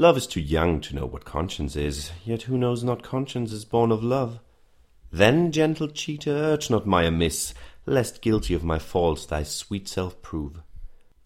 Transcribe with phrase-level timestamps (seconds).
[0.00, 3.66] Love is too young to know what conscience is, yet who knows not conscience is
[3.66, 4.40] born of love?
[5.12, 7.52] Then, gentle cheater, urge not my amiss,
[7.84, 10.62] lest guilty of my faults thy sweet self prove.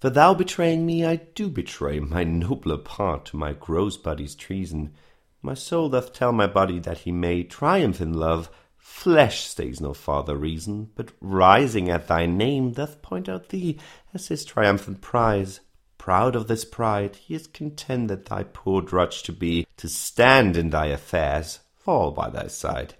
[0.00, 4.92] For thou betraying me, I do betray my nobler part to my gross body's treason.
[5.40, 8.50] My soul doth tell my body that he may triumph in love.
[8.76, 13.78] Flesh stays no farther reason, but rising at thy name doth point out thee
[14.12, 15.60] as his triumphant prize.
[16.04, 20.54] Proud of this pride, he is content that thy poor drudge to be, to stand
[20.54, 22.92] in thy affairs, fall by thy side.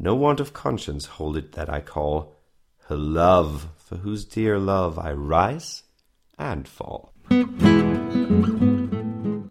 [0.00, 2.34] No want of conscience hold it that I call
[2.88, 5.84] her love, for whose dear love I rise
[6.40, 7.12] and fall.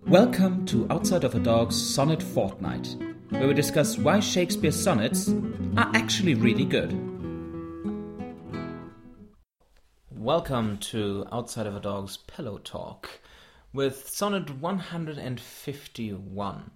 [0.05, 2.97] Welcome to Outside of a Dog's Sonnet Fortnight,
[3.29, 5.29] where we discuss why Shakespeare's sonnets
[5.77, 7.08] are actually really good.
[10.29, 13.09] Welcome to Outside of a Dog's Pillow Talk
[13.73, 16.71] with Sonnet 151.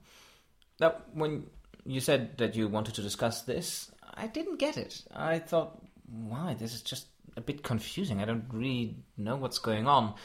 [0.79, 1.45] Now, when
[1.85, 5.03] you said that you wanted to discuss this, I didn't get it.
[5.15, 6.55] I thought, why?
[6.55, 7.05] This is just
[7.37, 8.23] a bit confusing.
[8.23, 10.15] I don't really know what's going on.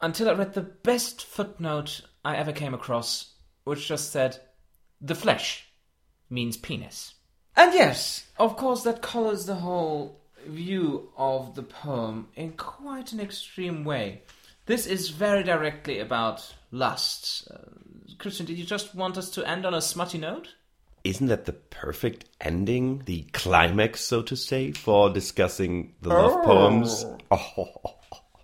[0.00, 4.40] Until I read the best footnote I ever came across, which just said,
[4.98, 5.66] the flesh
[6.30, 7.12] means penis.
[7.54, 13.20] And yes, of course, that colors the whole view of the poem in quite an
[13.20, 14.22] extreme way.
[14.66, 17.48] This is very directly about lust.
[17.50, 17.58] Uh,
[18.18, 20.48] Christian, did you just want us to end on a smutty note?
[21.04, 26.44] Isn't that the perfect ending, the climax, so to say, for discussing the love Oh.
[26.44, 27.04] poems?
[27.30, 27.74] Oh.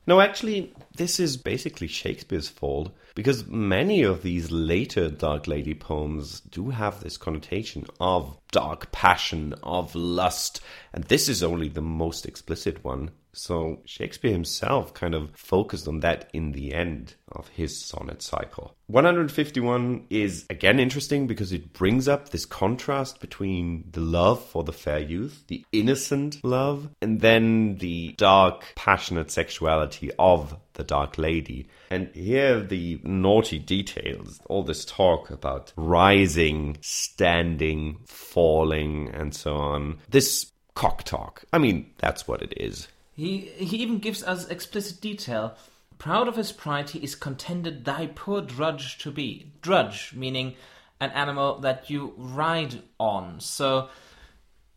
[0.09, 6.39] No, actually, this is basically Shakespeare's fault because many of these later Dark Lady poems
[6.39, 10.61] do have this connotation of dark passion, of lust,
[10.93, 13.11] and this is only the most explicit one.
[13.39, 18.75] So Shakespeare himself kind of focused on that in the end of his sonnet cycle.
[18.89, 24.73] 151 is again interesting because it brings up this contrast between the love for the
[24.73, 31.69] fair youth, the innocent love, and then the dark, passionate sexuality of the Dark Lady.
[31.91, 39.99] And here the naughty details, all this talk about rising, standing, falling, and so on.
[40.09, 41.45] This cock talk.
[41.53, 42.89] I mean, that's what it is.
[43.19, 45.57] He he even gives us explicit detail.
[45.99, 49.51] Proud of his pride, he is contented thy poor drudge to be.
[49.61, 50.55] Drudge meaning
[51.01, 53.41] an animal that you ride on.
[53.41, 53.89] So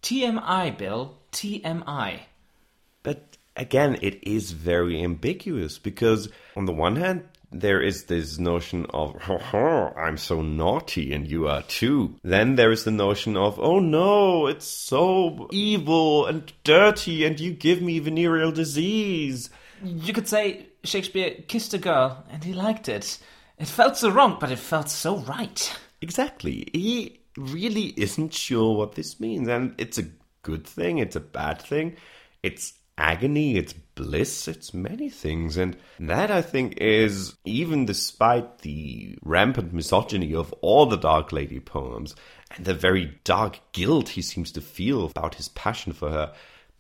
[0.02, 2.22] TMI, Bill, TMI.
[3.04, 8.86] But again, it is very ambiguous because, on the one hand, there is this notion
[8.92, 12.16] of, "Ha ha, I'm so naughty and you are too.
[12.24, 17.52] Then there is the notion of, oh no, it's so evil and dirty and you
[17.52, 19.50] give me venereal disease.
[19.84, 23.20] You could say Shakespeare kissed a girl and he liked it.
[23.58, 25.80] It felt so wrong, but it felt so right.
[26.02, 26.70] Exactly.
[26.74, 29.48] He really isn't sure what this means.
[29.48, 30.10] And it's a
[30.42, 31.98] good thing, it's a bad thing,
[32.42, 35.58] it's agony, it's bliss, it's many things.
[35.58, 41.60] And that, I think, is even despite the rampant misogyny of all the Dark Lady
[41.60, 42.16] poems
[42.56, 46.34] and the very dark guilt he seems to feel about his passion for her.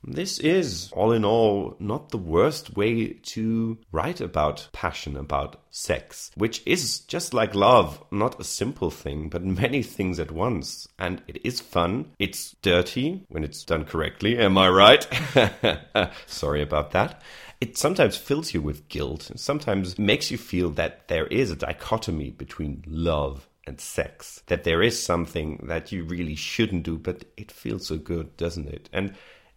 [0.03, 6.31] This is, all in all, not the worst way to write about passion, about sex,
[6.35, 10.87] which is just like love, not a simple thing, but many things at once.
[10.97, 12.11] And it is fun.
[12.17, 14.39] It's dirty when it's done correctly.
[14.39, 15.07] Am I right?
[16.25, 17.21] Sorry about that.
[17.59, 21.55] It sometimes fills you with guilt and sometimes makes you feel that there is a
[21.55, 24.41] dichotomy between love and sex.
[24.47, 28.67] That there is something that you really shouldn't do, but it feels so good, doesn't
[28.67, 28.89] it?
[28.91, 29.13] And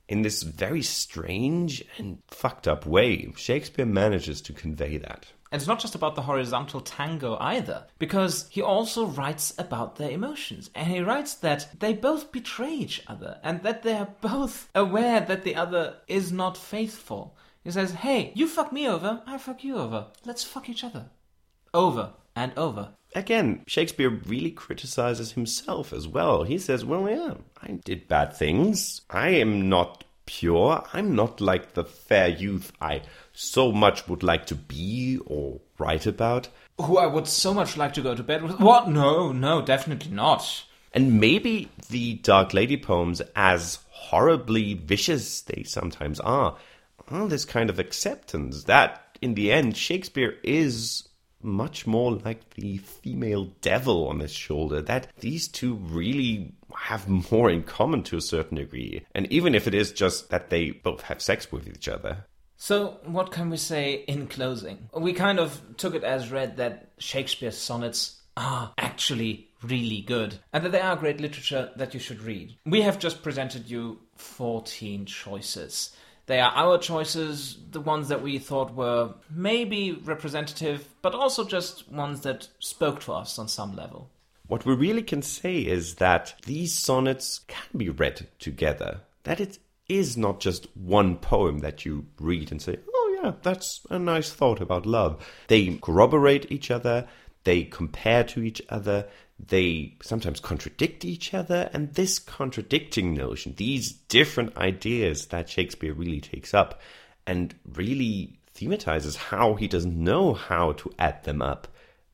[0.09, 5.27] in this very strange and fucked up way, Shakespeare manages to convey that.
[5.51, 10.11] And it's not just about the horizontal tango either, because he also writes about their
[10.11, 10.69] emotions.
[10.75, 15.21] And he writes that they both betray each other and that they are both aware
[15.21, 17.37] that the other is not faithful.
[17.63, 20.09] He says, Hey, you fuck me over, I fuck you over.
[20.25, 21.07] Let's fuck each other.
[21.73, 22.91] Over and over.
[23.15, 26.43] Again, Shakespeare really criticizes himself as well.
[26.43, 29.03] He says, Well, yeah, I did bad things.
[29.09, 30.85] I am not pure.
[30.93, 33.03] I'm not like the fair youth I
[33.33, 36.49] so much would like to be or write about.
[36.81, 38.59] Who I would so much like to go to bed with.
[38.59, 38.89] What?
[38.89, 40.65] No, no, definitely not.
[40.93, 46.57] And maybe the Dark Lady poems, as horribly vicious they sometimes are,
[47.09, 51.09] are this kind of acceptance that, in the end, Shakespeare is
[51.45, 57.51] much more like the female devil on his shoulder, that these two really have more
[57.51, 59.05] in common to a certain degree.
[59.15, 62.25] And even if it is just that they both have sex with each other.
[62.57, 64.89] So, what can we say in closing?
[64.97, 70.65] We kind of took it as read that Shakespeare's sonnets are actually really good and
[70.65, 72.57] that they are great literature that you should read.
[72.67, 75.95] We have just presented you 14 choices.
[76.27, 81.91] They are our choices, the ones that we thought were maybe representative, but also just
[81.91, 84.11] ones that spoke to us on some level.
[84.47, 89.01] What we really can say is that these sonnets can be read together.
[89.25, 93.81] That it is not just one poem that you read and say, oh, yeah, that's
[93.91, 95.27] a nice thought about love.
[95.49, 97.07] They corroborate each other,
[97.45, 99.07] they compare to each other,
[99.39, 106.21] they sometimes contradict each other, and this contradicting notion, these different ideas that Shakespeare really
[106.21, 106.81] takes up
[107.27, 111.69] and really thematizes how he doesn't know how to add them up.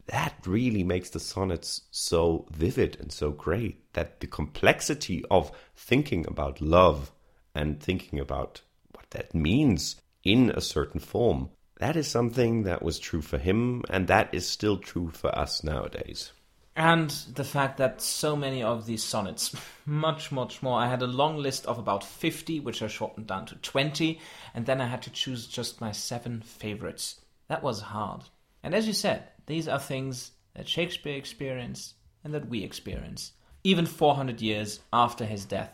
[0.07, 6.27] That really makes the sonnets so vivid and so great that the complexity of thinking
[6.27, 7.13] about love
[7.55, 8.63] and thinking about
[8.93, 13.83] what that means in a certain form, that is something that was true for him,
[13.89, 16.33] and that is still true for us nowadays.
[16.77, 19.55] And the fact that so many of these sonnets,
[19.87, 20.79] much, much more.
[20.79, 24.21] I had a long list of about 50, which I shortened down to 20,
[24.55, 27.21] and then I had to choose just my seven favorites.
[27.49, 28.23] That was hard.
[28.63, 33.33] And as you said, these are things that Shakespeare experienced and that we experience,
[33.65, 35.73] even 400 years after his death.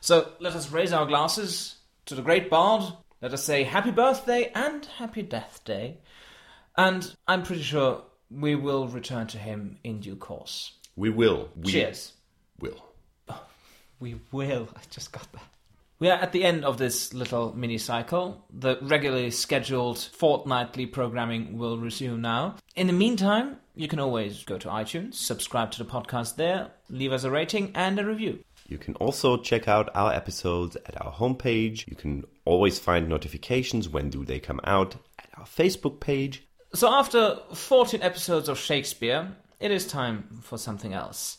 [0.00, 1.76] So let us raise our glasses
[2.06, 2.84] to the great bard.
[3.20, 5.98] Let us say happy birthday and happy death day.
[6.76, 10.72] And I'm pretty sure we will return to him in due course.
[10.96, 11.48] We will.
[11.56, 12.12] We Cheers.
[12.60, 12.84] will.
[13.28, 13.42] Oh,
[14.00, 14.68] we will.
[14.74, 15.42] I just got that.
[16.00, 18.44] We are at the end of this little mini cycle.
[18.52, 22.54] The regularly scheduled fortnightly programming will resume now.
[22.76, 27.12] In the meantime, you can always go to iTunes, subscribe to the podcast there, leave
[27.12, 28.38] us a rating and a review.
[28.68, 31.88] You can also check out our episodes at our homepage.
[31.88, 36.46] You can always find notifications when do they come out at our Facebook page.
[36.74, 41.38] So, after 14 episodes of Shakespeare, it is time for something else.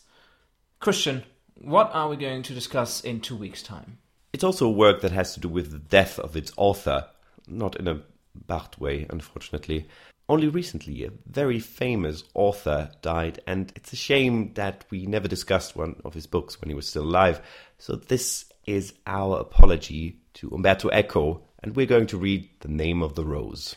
[0.80, 1.22] Christian,
[1.54, 3.98] what are we going to discuss in two weeks' time?
[4.32, 7.06] It's also a work that has to do with the death of its author,
[7.46, 8.02] not in a
[8.34, 9.86] bad way, unfortunately.
[10.28, 15.76] Only recently, a very famous author died, and it's a shame that we never discussed
[15.76, 17.40] one of his books when he was still alive.
[17.78, 23.00] So, this is our apology to Umberto Eco, and we're going to read The Name
[23.00, 23.76] of the Rose.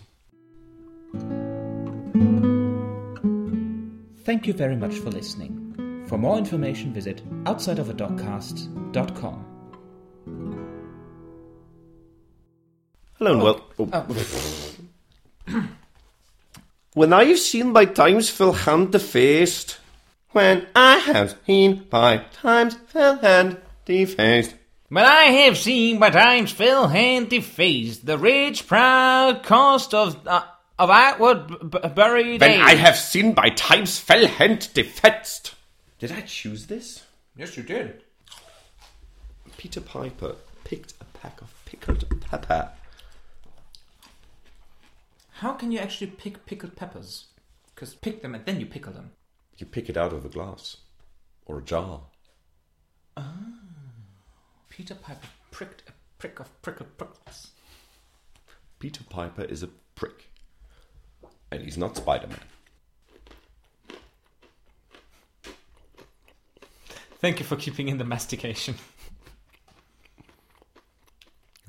[4.24, 6.06] Thank you very much for listening.
[6.08, 9.46] For more information, visit outsideofadogcast.com.
[13.18, 13.62] Hello and well.
[15.48, 15.48] oh.
[16.94, 19.80] when I have seen my times fill hand defaced,
[20.32, 24.56] when I have seen my times fill hand defaced.
[24.90, 30.44] When I have seen by times fill hand defaced, the rich proud cost of uh,
[30.80, 32.60] of outward b- buried When age.
[32.60, 35.56] I have seen by times fell hand defaced.
[36.00, 37.04] Did I choose this?
[37.36, 38.04] Yes, you did.
[39.58, 42.72] Peter Piper picked a pack of pickled pepper.
[45.32, 47.26] How can you actually pick pickled peppers?
[47.74, 49.12] Because pick them and then you pickle them.
[49.58, 50.78] You pick it out of a glass
[51.46, 52.02] or a jar.
[53.18, 53.34] Ah.
[54.70, 57.52] Peter Piper pricked a prick of prickled prickles.
[58.80, 60.30] Peter Piper is a prick.
[61.54, 62.40] And he's not Spider Man.
[67.22, 68.74] Thank you for keeping in the mastication.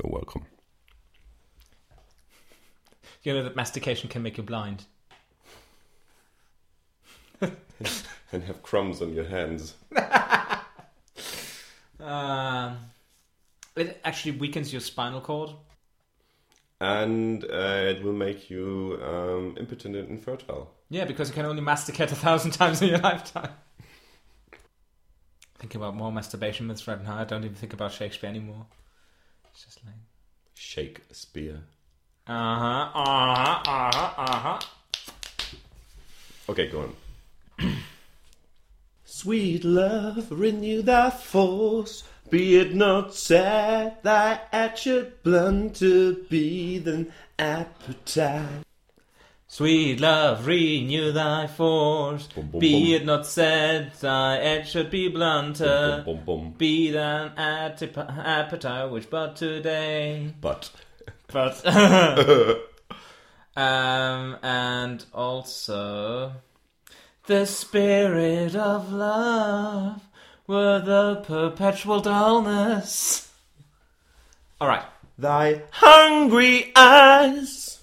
[0.03, 0.47] You're welcome.
[3.25, 4.87] You know that mastication can make you blind.
[8.33, 9.75] And have crumbs on your hands.
[12.01, 12.77] Um,
[13.77, 15.53] it actually weakens your spinal cord.
[16.85, 20.71] And uh, it will make you um, impotent and infertile.
[20.91, 23.51] Yeah, because you can only masticate a thousand times in your lifetime.
[25.59, 27.17] Thinking about more masturbation myths right now.
[27.17, 28.67] I don't even think about Shakespeare anymore.
[29.51, 29.95] It's just like,
[30.55, 31.61] Shake a spear.
[32.27, 34.61] uh huh, uh huh, uh huh, uh huh.
[36.49, 36.93] Okay, go
[37.61, 37.77] on.
[39.05, 42.05] Sweet love, renew thy force.
[42.31, 48.65] Be it not sad, thy attribute blunt to be than appetite.
[49.47, 52.27] Sweet love, renew thy force.
[52.27, 53.03] Boom, boom, be boom.
[53.03, 56.03] it not said, thy edge should be blunter.
[56.05, 56.55] Boom, boom, boom.
[56.59, 60.35] Be than attip- appetite, which but today.
[60.41, 60.71] But
[61.29, 61.65] But
[63.57, 66.33] um, and also
[67.27, 69.94] the spirit of love
[70.47, 73.31] were the perpetual dullness.
[74.61, 74.85] All right.
[75.19, 77.81] thy hungry eyes,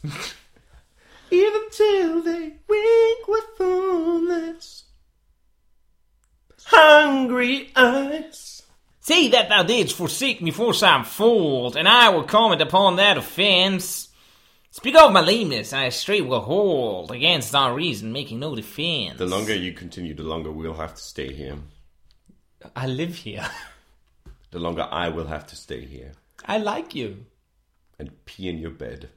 [1.31, 4.83] even till they wink with fullness.
[6.65, 8.63] hungry eyes.
[9.01, 13.17] See that thou didst forsake me for some fault, and I will comment upon that
[13.17, 14.09] offence.
[14.69, 19.17] Speak of my lameness, I straight will hold against thy reason, making no defence.
[19.17, 21.57] The longer you continue, the longer we'll have to stay here.
[22.75, 23.47] I live here.
[24.51, 26.11] The longer I will have to stay here
[26.45, 27.25] I like you.
[27.97, 29.09] and pee in your bed.